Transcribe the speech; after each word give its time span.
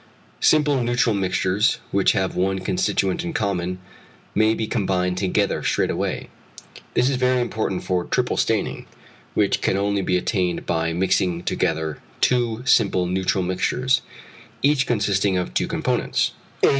Simple 0.39 0.81
neutral 0.81 1.13
mixtures, 1.13 1.77
which 1.91 2.13
have 2.13 2.35
one 2.35 2.57
constituent 2.57 3.23
in 3.23 3.33
common, 3.33 3.77
may 4.33 4.55
be 4.55 4.65
combined 4.65 5.19
together 5.19 5.61
straight 5.63 5.91
away. 5.91 6.29
This 6.95 7.07
is 7.07 7.17
very 7.17 7.39
important 7.39 7.83
for 7.83 8.05
triple 8.05 8.35
staining, 8.35 8.87
which 9.35 9.61
can 9.61 9.77
only 9.77 10.01
be 10.01 10.17
attained 10.17 10.65
by 10.65 10.91
mixing 10.91 11.43
together 11.43 12.01
two 12.19 12.63
simple 12.65 13.05
neutral 13.05 13.43
mixtures, 13.43 14.01
each 14.63 14.87
consisting 14.87 15.37
of 15.37 15.53
two 15.53 15.67
components. 15.67 16.31